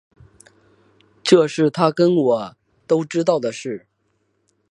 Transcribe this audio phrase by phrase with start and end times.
[1.23, 2.57] 这是他跟我
[2.87, 3.85] 都知道的事